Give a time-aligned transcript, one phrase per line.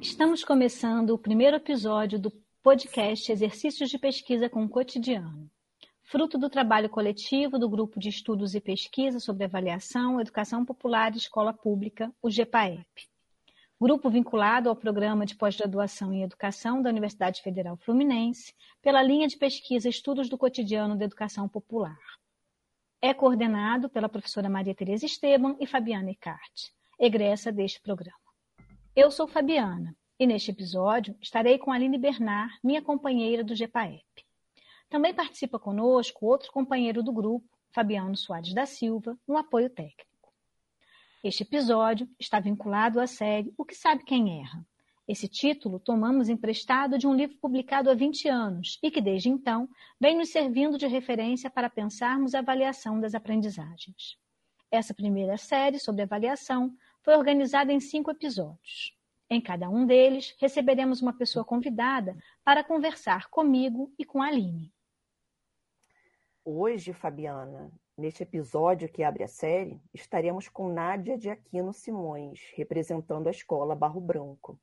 [0.00, 5.50] Estamos começando o primeiro episódio do podcast Exercícios de Pesquisa com o Cotidiano,
[6.04, 11.18] fruto do trabalho coletivo do Grupo de Estudos e Pesquisa sobre Avaliação, Educação Popular e
[11.18, 13.10] Escola Pública, o GEPAEP.
[13.78, 19.36] Grupo vinculado ao Programa de Pós-Graduação em Educação da Universidade Federal Fluminense, pela linha de
[19.36, 21.98] pesquisa Estudos do Cotidiano da Educação Popular.
[23.02, 28.19] É coordenado pela professora Maria Tereza Esteban e Fabiana Ecarte, egressa deste programa.
[28.94, 34.04] Eu sou Fabiana e neste episódio estarei com Aline Bernard, minha companheira do GEPAEP.
[34.88, 40.32] Também participa conosco outro companheiro do grupo, Fabiano Soares da Silva, no apoio técnico.
[41.22, 44.66] Este episódio está vinculado à série O que sabe quem erra.
[45.06, 49.68] Esse título tomamos emprestado de um livro publicado há 20 anos e que, desde então,
[50.00, 54.18] vem nos servindo de referência para pensarmos a avaliação das aprendizagens.
[54.68, 56.72] Essa primeira série sobre avaliação
[57.02, 58.96] foi organizada em cinco episódios.
[59.28, 64.72] Em cada um deles, receberemos uma pessoa convidada para conversar comigo e com a Aline.
[66.44, 73.28] Hoje, Fabiana, neste episódio que abre a série, estaremos com Nádia de Aquino Simões, representando
[73.28, 74.58] a Escola Barro Branco.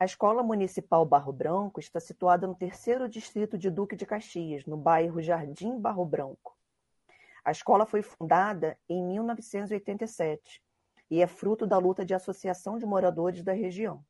[0.00, 4.76] A Escola Municipal Barro Branco está situada no terceiro distrito de Duque de Caxias, no
[4.76, 6.58] bairro Jardim Barro Branco.
[7.44, 10.60] A escola foi fundada em 1987
[11.10, 14.04] e é fruto da luta de associação de moradores da região.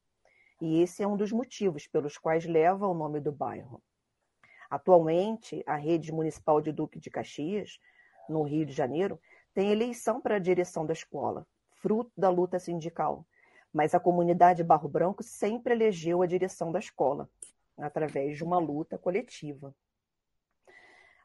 [0.61, 3.83] E esse é um dos motivos pelos quais leva o nome do bairro.
[4.71, 7.79] Atualmente, a rede municipal de Duque de Caxias,
[8.29, 9.21] no Rio de Janeiro,
[9.53, 13.27] tem eleição para a direção da escola, fruto da luta sindical.
[13.73, 17.29] Mas a comunidade Barro Branco sempre elegeu a direção da escola,
[17.77, 19.75] através de uma luta coletiva.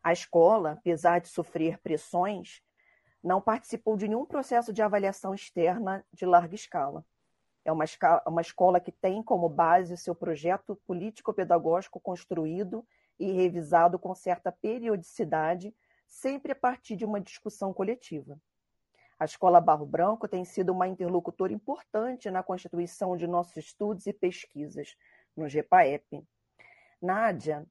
[0.04, 2.62] A escola, apesar de sofrer pressões,
[3.24, 7.06] não participou de nenhum processo de avaliação externa de larga escala.
[7.66, 7.84] É uma,
[8.26, 12.86] uma escola que tem como base seu projeto político-pedagógico construído
[13.20, 15.76] e revisado com certa periodicidade,
[16.08, 18.40] sempre a partir de uma discussão coletiva.
[19.20, 24.14] A Escola Barro Branco tem sido uma interlocutora importante na constituição de nossos estudos e
[24.14, 24.96] pesquisas
[25.36, 26.24] no GEPAEP.
[27.02, 27.66] Nádia,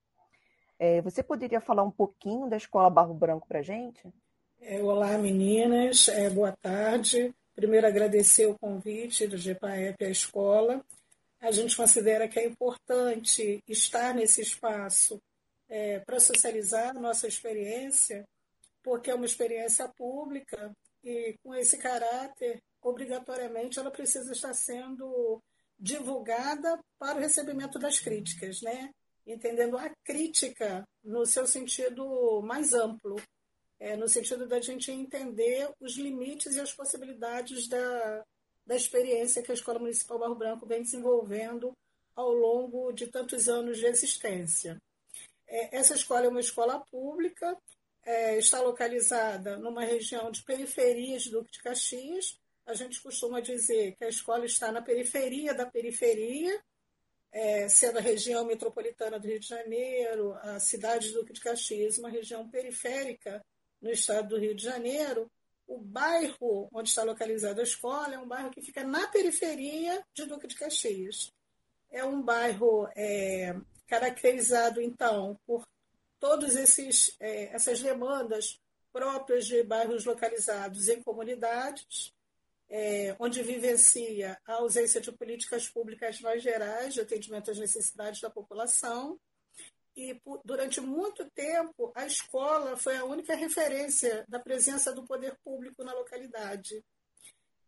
[0.79, 4.13] é, você poderia falar um pouquinho da Escola Barro Branco para a gente?
[4.69, 7.33] É, olá, meninas, é, boa tarde.
[7.55, 10.85] Primeiro, agradecer o convite do GPAEP à escola.
[11.41, 15.23] A gente considera que é importante estar nesse espaço
[15.69, 18.25] é, para socializar nossa experiência,
[18.83, 20.73] porque é uma experiência pública
[21.05, 25.41] e, com esse caráter, obrigatoriamente ela precisa estar sendo
[25.79, 28.91] divulgada para o recebimento das críticas, né?
[29.25, 33.15] entendendo a crítica no seu sentido mais amplo
[33.79, 38.25] é, no sentido da gente entender os limites e as possibilidades da,
[38.65, 41.73] da experiência que a Escola Municipal Barro Branco vem desenvolvendo
[42.15, 44.81] ao longo de tantos anos de existência.
[45.47, 47.57] É, essa escola é uma escola pública,
[48.03, 52.39] é, está localizada numa região de periferia de Duque de Caxias.
[52.65, 56.59] A gente costuma dizer que a escola está na periferia da periferia,
[57.31, 61.99] é, sendo a região metropolitana do Rio de Janeiro, a cidade de Duque de Caxias,
[61.99, 63.45] uma região periférica
[63.87, 65.31] no estado do Rio de Janeiro,
[65.67, 70.27] o bairro onde está localizada a escola é um bairro que fica na periferia de
[70.27, 71.33] Duque de Caxias.
[71.91, 75.67] É um bairro é, caracterizado, então, por
[76.19, 76.57] todas
[77.21, 78.61] é, essas demandas
[78.93, 82.13] próprias de bairros localizados em comunidades,
[82.69, 88.31] é, onde vivencia a ausência de políticas públicas mais gerais de atendimento às necessidades da
[88.31, 89.19] população,
[89.97, 95.37] e por, durante muito tempo a escola foi a única referência da presença do poder
[95.43, 96.85] público na localidade.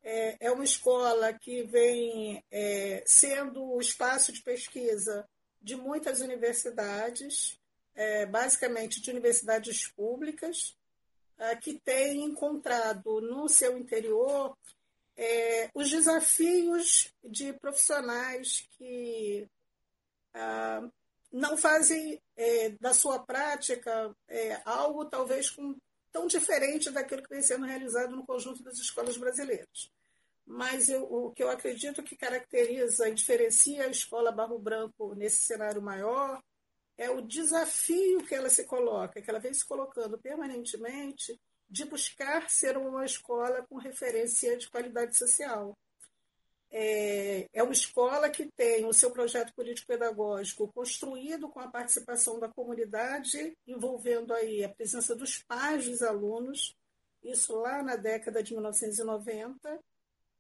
[0.03, 5.27] É, é uma escola que vem é, sendo o espaço de pesquisa
[5.61, 7.59] de muitas universidades,
[7.95, 10.77] é, basicamente de universidades públicas,
[11.39, 14.57] é, que tem encontrado no seu interior
[15.17, 19.49] é, os desafios de profissionais que
[20.33, 20.89] ah,
[21.31, 25.77] não fazem é, da sua prática é, algo talvez com,
[26.11, 29.91] tão diferente daquilo que vem sendo realizado no conjunto das escolas brasileiras.
[30.47, 35.43] Mas eu, o que eu acredito que caracteriza e diferencia a escola Barro Branco nesse
[35.43, 36.43] cenário maior
[36.97, 41.39] é o desafio que ela se coloca, que ela vem se colocando permanentemente
[41.69, 45.77] de buscar ser uma escola com referência de qualidade social
[46.71, 52.49] é, é uma escola que tem o seu projeto político-pedagógico construído com a participação da
[52.49, 56.77] comunidade, envolvendo aí a presença dos pais dos alunos,
[57.23, 59.79] isso lá na década de 1990,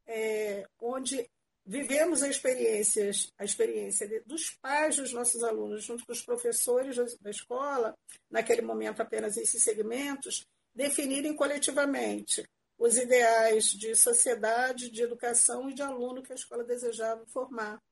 [0.07, 1.29] é, onde
[1.65, 6.97] vivemos a, experiências, a experiência de, dos pais dos nossos alunos, junto com os professores
[7.21, 7.95] da escola,
[8.31, 12.47] naquele momento apenas esses segmentos, definirem coletivamente
[12.79, 17.83] os ideais de sociedade, de educação e de aluno que a escola desejava formar.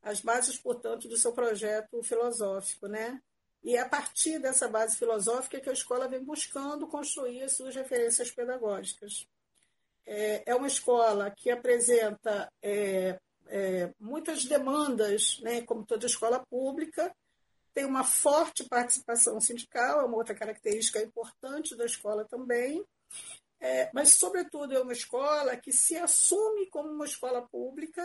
[0.00, 3.20] As bases, portanto, do seu projeto filosófico, né?
[3.62, 7.74] E é a partir dessa base filosófica que a escola vem buscando construir as suas
[7.74, 9.26] referências pedagógicas.
[10.04, 17.14] É, é uma escola que apresenta é, é, muitas demandas, né, como toda escola pública,
[17.72, 22.84] tem uma forte participação sindical, é uma outra característica importante da escola também,
[23.62, 28.02] é, mas, sobretudo, é uma escola que se assume como uma escola pública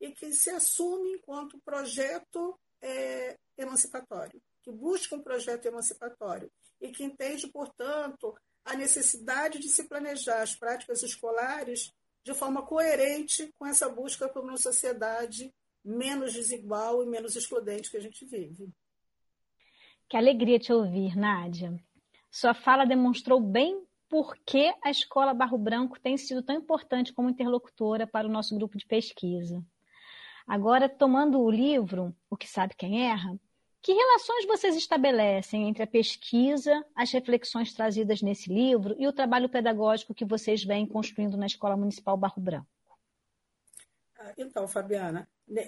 [0.00, 6.48] e que se assume enquanto projeto é, emancipatório, que busca um projeto emancipatório
[6.80, 8.32] e que entende, portanto,
[8.64, 11.92] a necessidade de se planejar as práticas escolares
[12.22, 15.52] de forma coerente com essa busca por uma sociedade
[15.84, 18.70] menos desigual e menos excludente que a gente vive.
[20.08, 21.74] Que alegria te ouvir, Nádia.
[22.30, 27.30] Sua fala demonstrou bem por que a Escola Barro Branco tem sido tão importante como
[27.30, 29.64] interlocutora para o nosso grupo de pesquisa.
[30.46, 33.38] Agora, tomando o livro O que Sabe Quem Erra,
[33.80, 39.48] que relações vocês estabelecem entre a pesquisa, as reflexões trazidas nesse livro e o trabalho
[39.48, 42.66] pedagógico que vocês vêm construindo na Escola Municipal Barro Branco?
[44.18, 45.62] Ah, então, Fabiana, né,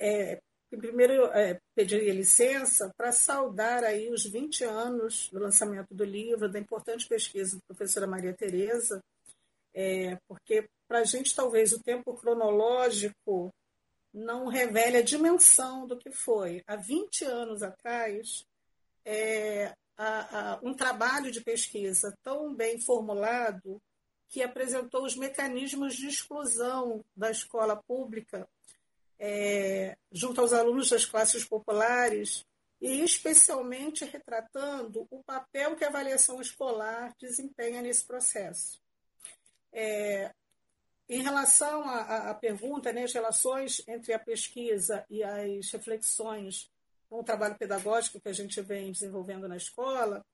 [0.79, 6.59] primeiro é, pediria licença para saudar aí os 20 anos do lançamento do livro, da
[6.59, 9.01] importante pesquisa da professora Maria Tereza,
[9.75, 13.51] é, porque para a gente talvez o tempo cronológico
[14.13, 16.63] não revele a dimensão do que foi.
[16.67, 18.45] Há 20 anos atrás,
[19.05, 23.81] é, a, a, um trabalho de pesquisa tão bem formulado
[24.29, 28.47] que apresentou os mecanismos de exclusão da escola pública
[29.25, 32.45] é, junto aos alunos das classes populares
[32.81, 38.83] e especialmente retratando o papel que a avaliação escolar desempenha nesse processo.
[39.73, 40.35] É,
[41.09, 46.69] em relação à, pergunta, né, as relações entre a pesquisa e as reflexões
[47.09, 50.25] com o trabalho pedagógico que a gente vem desenvolvendo na escola,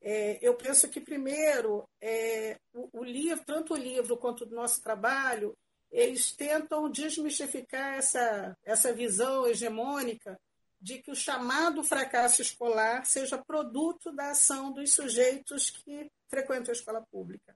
[0.00, 4.80] é, eu penso que, primeiro, é, o, o, livro, tanto o livro quanto o nosso
[4.82, 5.54] trabalho,
[5.90, 10.38] eles tentam desmistificar essa, essa visão hegemônica
[10.80, 16.76] de que o chamado fracasso escolar seja produto da ação dos sujeitos que frequentam a
[16.76, 17.54] escola pública.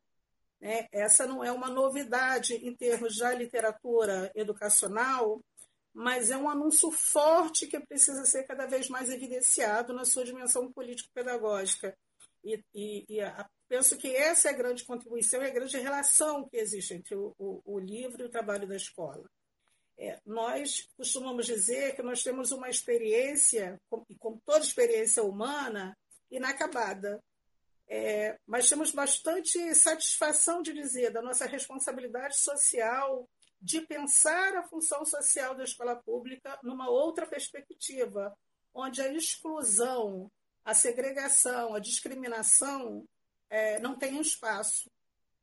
[0.61, 0.89] Né?
[0.93, 5.41] Essa não é uma novidade em termos da literatura educacional,
[5.93, 10.71] mas é um anúncio forte que precisa ser cada vez mais evidenciado na sua dimensão
[10.73, 11.97] político-pedagógica.
[12.43, 16.49] E, e, e a, penso que essa é a grande contribuição e a grande relação
[16.49, 19.29] que existe entre o, o, o livro e o trabalho da escola.
[19.97, 25.97] É, nós costumamos dizer que nós temos uma experiência, e como toda experiência humana,
[26.31, 27.23] inacabada.
[27.87, 33.29] É, mas temos bastante satisfação de dizer da nossa responsabilidade social
[33.61, 38.37] de pensar a função social da escola pública numa outra perspectiva,
[38.75, 40.31] onde a exclusão,
[40.65, 43.07] a segregação, a discriminação
[43.51, 44.91] é, não tem espaço.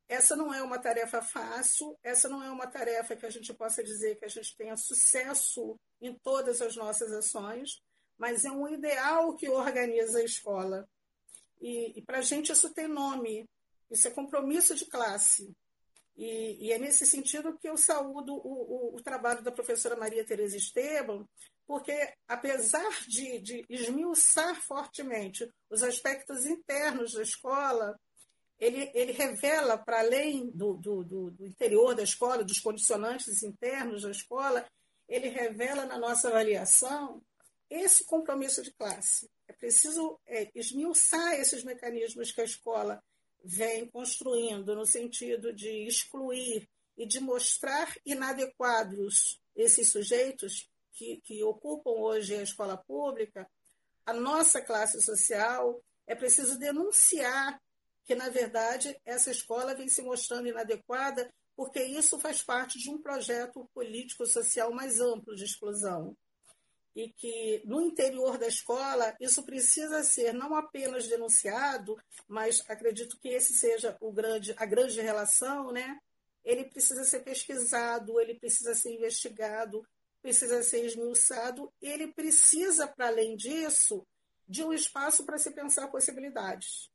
[0.08, 3.82] Essa não é uma tarefa fácil, essa não é uma tarefa que a gente possa
[3.82, 7.80] dizer que a gente tenha sucesso em todas as nossas ações,
[8.18, 10.86] mas é um ideal que organiza a escola.
[11.60, 13.48] E, e para a gente isso tem nome,
[13.90, 15.54] isso é compromisso de classe.
[16.16, 20.26] E, e, é nesse sentido que eu saúdo o, o, o, trabalho da professora Maria
[20.26, 21.26] Tereza Esteban,
[21.72, 27.98] porque apesar de, de esmiuçar fortemente os aspectos internos da escola,
[28.60, 34.10] ele, ele revela, para além do, do, do, interior da escola, dos condicionantes internos da
[34.10, 34.66] escola,
[35.08, 37.22] ele revela na nossa avaliação
[37.70, 39.30] esse compromisso de classe.
[39.48, 43.02] É preciso é, esmiuçar esses mecanismos que a escola
[43.42, 51.90] vem construindo no sentido de excluir e de mostrar inadequados esses sujeitos que, que ocupam
[51.90, 53.48] hoje a escola pública,
[54.04, 57.60] a nossa classe social, é preciso denunciar
[58.04, 63.00] que, na verdade, essa escola vem se mostrando inadequada, porque isso faz parte de um
[63.00, 66.16] projeto político-social mais amplo de exclusão
[66.94, 71.96] e que no interior da escola isso precisa ser não apenas denunciado,
[72.28, 75.98] mas acredito que esse seja o grande, a grande relação, né?
[76.44, 79.86] Ele precisa ser pesquisado, ele precisa ser investigado,
[80.22, 84.06] precisa ser esmiuçado, ele precisa, para além disso,
[84.48, 86.90] de um espaço para se pensar possibilidades.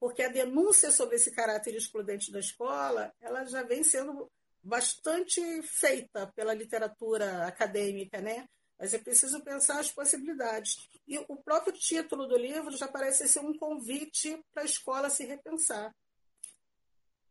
[0.00, 4.30] Porque a denúncia sobre esse caráter excludente da escola, ela já vem sendo
[4.62, 8.48] bastante feita pela literatura acadêmica, né?
[8.78, 10.88] Mas é preciso pensar as possibilidades.
[11.06, 15.24] E o próprio título do livro já parece ser um convite para a escola se
[15.24, 15.94] repensar.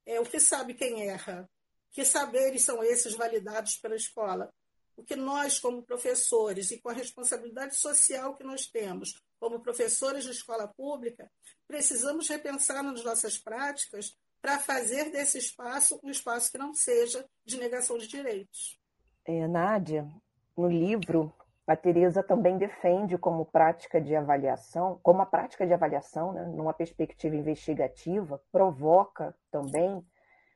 [0.06, 1.50] É o que sabe quem erra?
[1.92, 4.54] Que saberes são esses validados pela escola?
[5.02, 10.26] O que nós, como professores, e com a responsabilidade social que nós temos, como professores
[10.26, 11.28] de escola pública,
[11.68, 17.58] precisamos repensar nas nossas práticas para fazer desse espaço um espaço que não seja de
[17.58, 18.80] negação de direitos.
[19.26, 20.08] É, Nádia,
[20.56, 21.34] no livro,
[21.66, 26.76] a Teresa também defende como prática de avaliação, como a prática de avaliação, né, numa
[26.76, 30.06] perspectiva investigativa, provoca também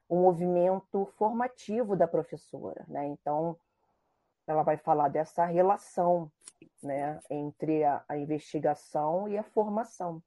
[0.07, 2.85] um movimento formativo da professora.
[2.87, 3.07] Né?
[3.07, 3.57] Então,
[4.47, 6.31] ela vai falar dessa relação
[6.81, 10.21] né, entre a, a investigação e a formação.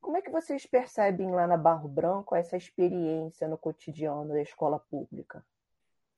[0.00, 4.78] Como é que vocês percebem lá na Barro Branco essa experiência no cotidiano da escola
[4.78, 5.44] pública?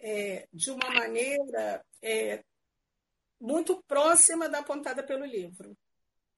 [0.00, 2.42] É, de uma maneira é,
[3.40, 5.76] muito próxima da apontada pelo livro,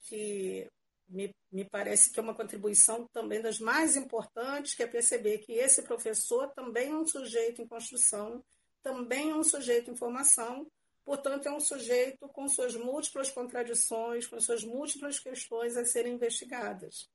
[0.01, 0.69] que
[1.09, 5.53] me, me parece que é uma contribuição também das mais importantes, que é perceber que
[5.53, 8.45] esse professor também é um sujeito em construção,
[8.83, 10.67] também é um sujeito em formação,
[11.07, 17.09] portanto, é um sujeito com suas múltiplas contradições, com suas múltiplas questões a serem investigadas.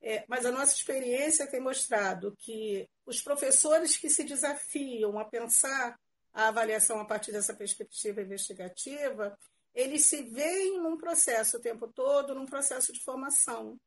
[0.00, 5.96] É, mas a nossa experiência tem mostrado que os professores que se desafiam a pensar
[6.32, 9.38] a avaliação a partir dessa perspectiva investigativa,
[9.74, 13.78] eles se veem num processo o tempo todo, num processo de formação.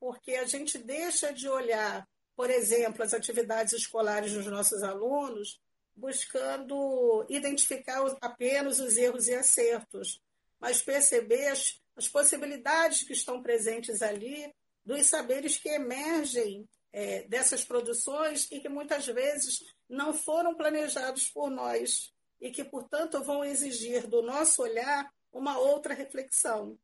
[0.00, 5.60] Porque a gente deixa de olhar, por exemplo, as atividades escolares dos nossos alunos,
[5.98, 10.20] buscando identificar apenas os erros e acertos,
[10.60, 14.52] mas perceber as, as possibilidades que estão presentes ali
[14.84, 21.50] dos saberes que emergem é, dessas produções e que muitas vezes não foram planejados por
[21.50, 26.78] nós e que, portanto, vão exigir do nosso olhar uma outra reflexão.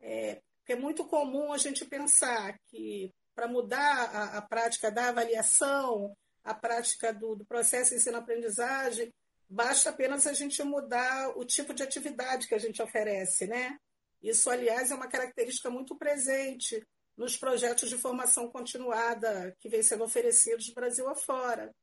[0.00, 6.16] É, é muito comum a gente pensar que para mudar a, a, prática da avaliação,
[6.44, 9.12] a prática do, do processo ensino-aprendizagem,
[9.48, 13.78] basta apenas a gente mudar o tipo de atividade que a gente oferece, né?
[14.22, 20.04] Isso, aliás, é uma característica muito presente nos projetos de formação continuada que vem sendo
[20.04, 21.74] oferecidos Brasil afora.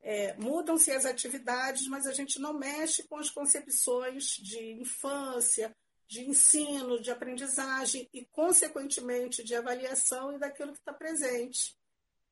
[0.00, 5.74] É, Mudam-se as atividades, mas a gente não mexe com as concepções de infância,
[6.06, 11.74] de ensino, de aprendizagem e, consequentemente, de avaliação e daquilo que está presente.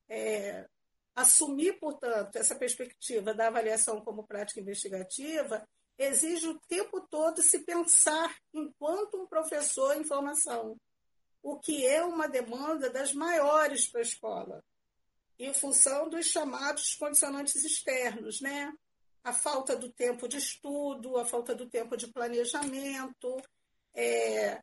[0.07, 0.69] É,
[1.15, 5.67] assumir, portanto, essa perspectiva da avaliação como prática investigativa
[5.97, 10.75] exige o tempo todo se pensar enquanto um professor em formação
[11.43, 14.63] o que é uma demanda das maiores para a escola,
[15.37, 18.71] em função dos chamados condicionantes externos, né?
[19.21, 23.35] A falta do tempo de estudo, a falta do tempo de planejamento,
[23.93, 24.61] é,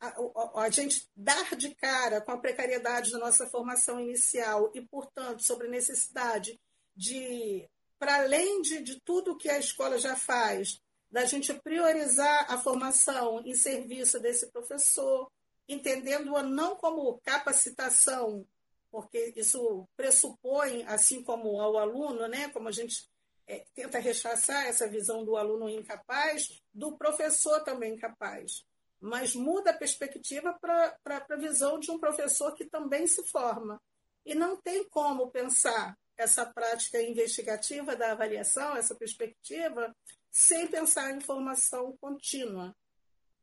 [0.00, 5.42] a, a, gente dar de cara com a precariedade da nossa formação inicial e, portanto,
[5.42, 6.60] sobre a necessidade
[6.94, 12.58] de, para além de, de tudo que a escola já faz, da gente priorizar a
[12.58, 15.30] formação em serviço desse professor,
[15.68, 18.46] entendendo-a não como capacitação,
[18.90, 23.08] porque isso pressupõe, assim como ao aluno, né, como a gente
[23.46, 28.64] é, tenta rechaçar essa visão do aluno incapaz, do professor também incapaz.
[29.00, 33.80] Mas muda a perspectiva para a visão de um professor que também se forma.
[34.24, 39.94] E não tem como pensar essa prática investigativa da avaliação, essa perspectiva,
[40.30, 42.74] sem pensar em formação contínua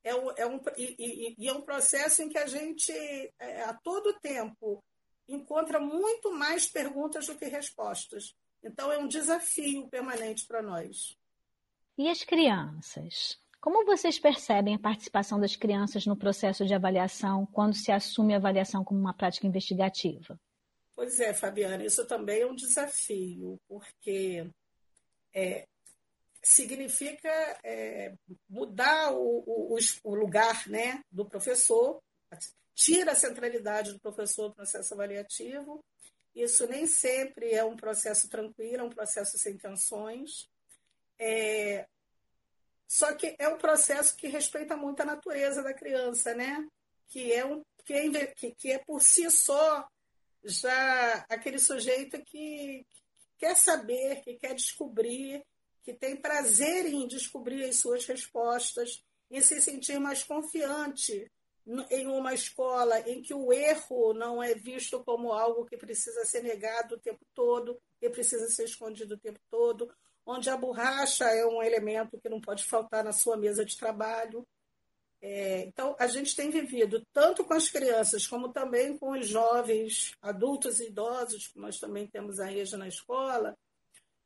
[0.04, 2.92] é um, é um, e, e, é um processo em que a gente,
[3.40, 4.84] é, a todo tempo,
[5.28, 8.36] encontra muito mais perguntas do que respostas.
[8.62, 11.18] Então, é um desafio permanente para nós.
[11.98, 13.40] E as crianças?
[13.64, 18.38] Como vocês percebem a participação das crianças no processo de avaliação quando se assume a
[18.38, 20.38] avaliação como uma prática investigativa?
[20.94, 24.46] Pois é, Fabiana, isso também é um desafio, porque
[25.34, 25.66] é,
[26.42, 27.30] significa
[27.64, 28.14] é,
[28.50, 32.02] mudar o, o, o, lugar né, do professor,
[32.76, 35.80] tira a centralidade do professor do processo avaliativo.
[36.36, 40.50] Isso nem sempre é um processo tranquilo, é um processo sem tensões.
[41.18, 41.88] É,
[42.88, 46.66] só que é um processo que respeita muito a natureza da criança, né?
[47.08, 49.88] Que é, um, que é, que é por si só
[50.44, 53.04] já aquele sujeito que, que
[53.38, 55.44] quer saber, que quer descobrir,
[55.82, 61.30] que tem prazer em descobrir as suas respostas e se sentir mais confiante
[61.90, 66.44] em uma escola em que o erro não é visto como algo que precisa ser
[66.44, 69.90] negado o tempo todo, que precisa ser escondido o tempo todo,
[70.26, 74.46] onde a borracha é um elemento que não pode faltar na sua mesa de trabalho.
[75.22, 80.14] É, então, a gente tem vivido, tanto com as crianças, como também com os jovens,
[80.22, 83.58] adultos e idosos, que nós também temos a EJA na escola,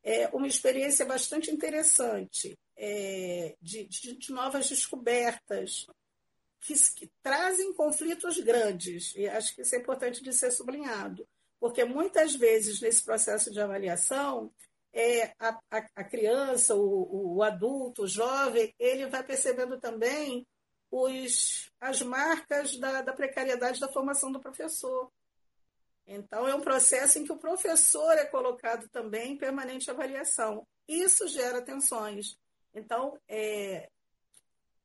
[0.03, 5.85] é uma experiência bastante interessante é, de, de, de novas descobertas,
[6.61, 11.27] que, que trazem conflitos grandes, e acho que isso é importante de ser sublinhado,
[11.59, 14.51] porque muitas vezes nesse processo de avaliação,
[14.97, 15.59] é, a,
[15.95, 20.43] a, criança, o, o, adulto, o jovem, ele vai percebendo também
[20.89, 25.11] os, as marcas da, da precariedade da formação do professor.
[26.07, 30.65] Então, é um processo em que o professor é colocado também em permanente avaliação.
[30.87, 32.35] Isso gera tensões.
[32.73, 33.87] Então, é,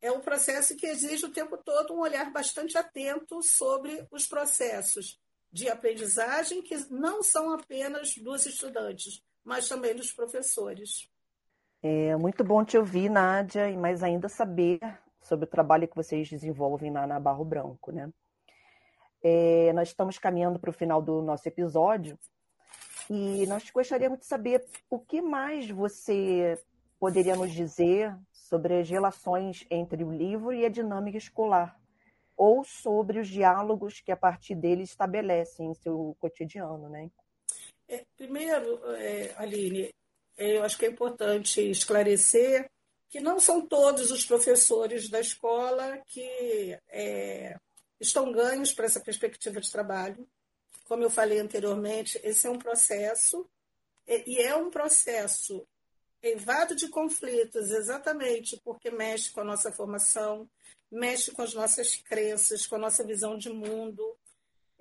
[0.02, 5.18] é um processo que exige o tempo todo um olhar bastante atento sobre os processos
[5.50, 11.08] de aprendizagem, que não são apenas dos estudantes, mas também dos professores.
[11.82, 14.78] É muito bom te ouvir, Nádia, e mais ainda saber
[15.20, 18.12] sobre o trabalho que vocês desenvolvem na, na Barro Branco, né?
[19.22, 22.18] É, nós estamos caminhando para o final do nosso episódio
[23.08, 26.60] e nós gostaríamos de saber o que mais você
[26.98, 31.76] poderia nos dizer sobre as relações entre o livro e a dinâmica escolar,
[32.36, 37.10] ou sobre os diálogos que a partir dele estabelecem em seu cotidiano, né?
[37.92, 39.94] É, primeiro, é, Aline,
[40.38, 42.66] é, eu acho que é importante esclarecer
[43.10, 47.54] que não são todos os professores da escola que é,
[48.00, 50.26] estão ganhos para essa perspectiva de trabalho.
[50.84, 53.46] Como eu falei anteriormente, esse é um processo,
[54.06, 55.62] e é um processo
[56.22, 60.48] evado de conflitos, exatamente porque mexe com a nossa formação,
[60.90, 64.16] mexe com as nossas crenças, com a nossa visão de mundo.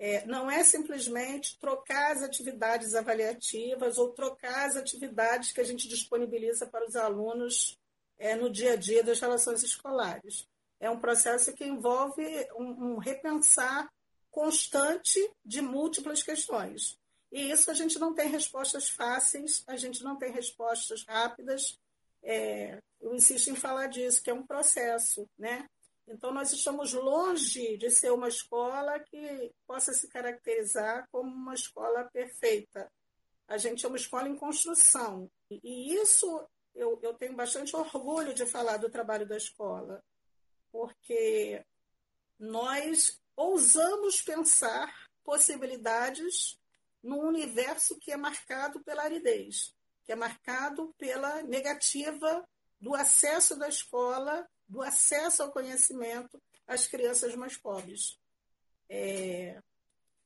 [0.03, 5.87] É, não é simplesmente trocar as atividades avaliativas ou trocar as atividades que a gente
[5.87, 7.77] disponibiliza para os alunos
[8.17, 10.47] é, no dia a dia das relações escolares.
[10.79, 13.87] É um processo que envolve um, um repensar
[14.31, 16.97] constante de múltiplas questões.
[17.31, 21.79] E isso a gente não tem respostas fáceis, a gente não tem respostas rápidas.
[22.23, 25.69] É, eu insisto em falar disso, que é um processo, né?
[26.07, 32.09] Então, nós estamos longe de ser uma escola que possa se caracterizar como uma escola
[32.11, 32.91] perfeita.
[33.47, 35.29] A gente é uma escola em construção.
[35.49, 40.03] E isso eu, eu tenho bastante orgulho de falar do trabalho da escola,
[40.71, 41.63] porque
[42.39, 46.59] nós ousamos pensar possibilidades
[47.03, 52.47] num universo que é marcado pela aridez, que é marcado pela negativa
[52.79, 58.17] do acesso da escola, do acesso ao conhecimento às crianças mais pobres.
[58.89, 59.61] É,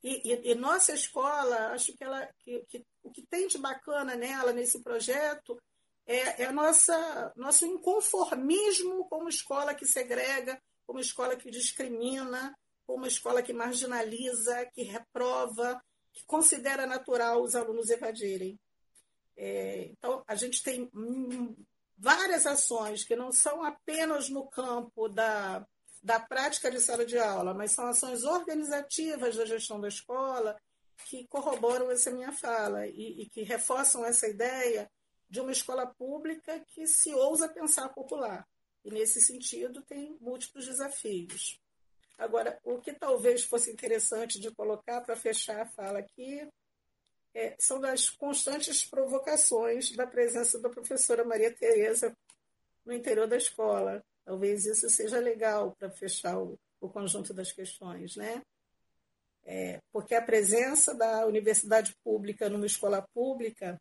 [0.02, 4.14] e, e, e, nossa escola, acho que, ela, que, que, o que tem de bacana
[4.14, 5.60] nela, nesse projeto,
[6.06, 12.56] é, é nossa, nosso inconformismo como escola que segrega, como escola que discrimina,
[12.86, 15.82] como escola que marginaliza, que reprova,
[16.12, 18.56] que considera natural os alunos evadirem.
[19.36, 20.88] É, então, a gente tem
[21.96, 25.66] várias ações que não são apenas no campo da,
[26.02, 30.56] da prática de sala de aula, mas são ações organizativas da gestão da escola
[31.08, 34.90] que corroboram essa minha fala e, e que reforçam essa ideia
[35.28, 38.46] de uma escola pública que se ousa pensar popular.
[38.84, 41.60] E, nesse sentido, tem múltiplos desafios.
[42.18, 46.48] Agora, o que talvez fosse interessante de colocar para fechar a fala aqui
[47.36, 52.16] é, são das constantes provocações da presença da professora Maria Tereza
[52.82, 54.02] no interior da escola.
[54.24, 58.40] Talvez isso seja legal para fechar o, o, conjunto das questões, né?
[59.44, 63.78] É, porque a presença da universidade pública numa escola pública,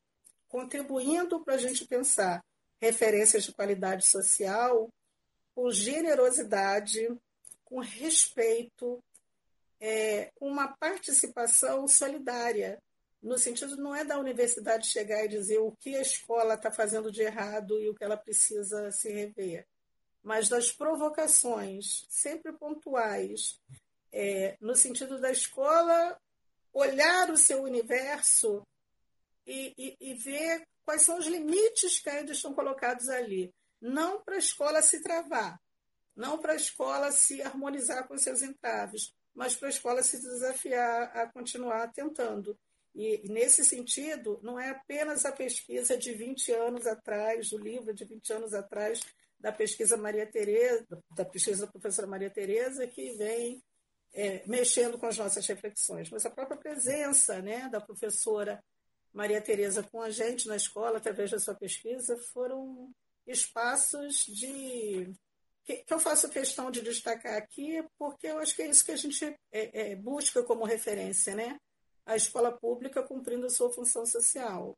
[0.50, 2.44] contribuindo para a gente pensar
[2.82, 4.89] referências de qualidade social,
[5.56, 7.08] com generosidade,
[7.63, 9.02] com respeito,
[9.80, 12.78] é, uma participação solidária,
[13.21, 17.12] no sentido não é da universidade chegar e dizer o que a escola está fazendo
[17.12, 19.67] de errado e o que ela precisa se rever,
[20.21, 23.60] mas das provocações, sempre pontuais,
[24.12, 26.17] é, no sentido da escola
[26.73, 28.65] olhar o seu universo
[29.45, 33.54] e, e, e ver quais são os limites que ainda estão colocados ali.
[33.82, 35.60] Não para a escola se travar,
[36.15, 41.15] não para a escola se harmonizar com seus entraves, mas para a escola se desafiar
[41.15, 42.58] a continuar tentando.
[42.95, 48.05] E, nesse sentido, não é apenas a pesquisa de 20 anos atrás, o livro de
[48.05, 49.01] 20 anos atrás,
[49.38, 53.62] da pesquisa Maria Tereza, da pesquisa da professora Maria Tereza, que vem
[54.13, 58.63] é, mexendo com as nossas reflexões, mas a própria presença né, da professora
[59.13, 62.91] Maria Tereza com a gente na escola, através da sua pesquisa, foram
[63.27, 65.13] espaços de
[65.65, 68.95] que, eu faço questão de destacar aqui, porque eu acho que é isso que a
[68.95, 71.58] gente é, é, busca como referência, né?
[72.06, 74.78] A escola pública cumprindo a sua função social.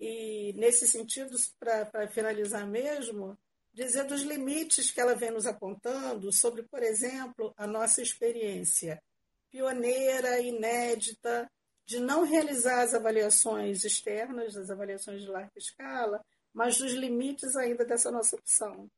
[0.00, 3.36] E, nesse sentido, para finalizar mesmo,
[3.72, 9.02] dizer dos limites que ela vem nos apontando sobre, por exemplo, a nossa experiência
[9.50, 11.50] pioneira, inédita,
[11.86, 16.20] de não realizar as avaliações externas, as avaliações de larga escala,
[16.52, 18.90] mas dos limites ainda dessa nossa opção.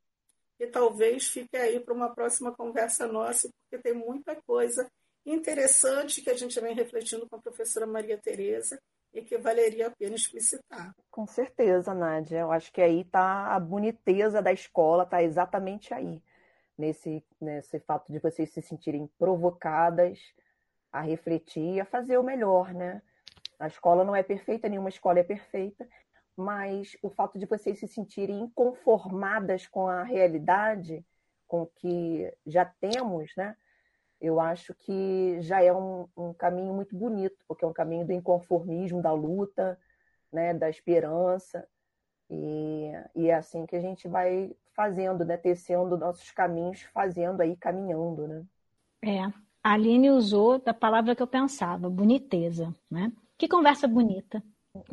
[0.58, 4.90] E talvez fique aí para uma próxima conversa nossa, porque tem muita coisa
[5.24, 8.80] interessante que a gente vem refletindo com a professora Maria Tereza
[9.12, 10.94] e que valeria a pena explicitar.
[11.10, 12.40] Com certeza, Nádia.
[12.40, 16.22] Eu acho que aí está a boniteza da escola, está exatamente aí,
[16.76, 20.18] nesse, nesse fato de vocês se sentirem provocadas
[20.92, 23.02] a refletir, a fazer o melhor, né?
[23.58, 25.88] A escola não é perfeita, nenhuma escola é perfeita,
[26.36, 31.04] mas o fato de vocês se sentirem inconformadas com a realidade,
[31.46, 33.56] com o que já temos, né?
[34.20, 38.12] Eu acho que já é um, um, caminho muito bonito, porque é um caminho do
[38.12, 39.78] inconformismo, da luta,
[40.32, 41.66] né, da esperança.
[42.30, 47.56] E, e é assim que a gente vai fazendo, né, tecendo nossos caminhos, fazendo aí,
[47.56, 48.26] caminhando.
[48.26, 48.44] Né?
[49.02, 49.22] É,
[49.62, 52.74] a Aline usou da palavra que eu pensava, boniteza.
[52.90, 53.12] Né?
[53.36, 54.42] Que conversa bonita.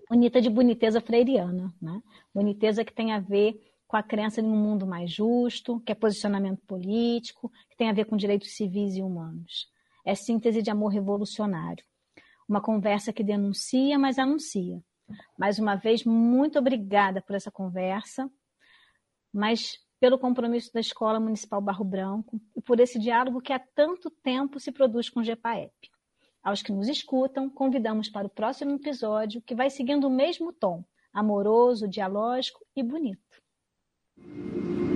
[0.09, 1.73] Bonita de boniteza freiriana.
[1.81, 2.01] Né?
[2.33, 5.95] Boniteza que tem a ver com a crença em um mundo mais justo, que é
[5.95, 9.67] posicionamento político, que tem a ver com direitos civis e humanos.
[10.05, 11.83] É síntese de amor revolucionário.
[12.47, 14.81] Uma conversa que denuncia, mas anuncia.
[15.37, 18.29] Mais uma vez, muito obrigada por essa conversa,
[19.33, 24.09] mas pelo compromisso da Escola Municipal Barro Branco e por esse diálogo que há tanto
[24.09, 25.73] tempo se produz com o GEPAEP.
[26.43, 30.83] Aos que nos escutam, convidamos para o próximo episódio, que vai seguindo o mesmo tom,
[31.11, 33.44] amoroso, dialógico e bonito.
[34.17, 34.94] あ!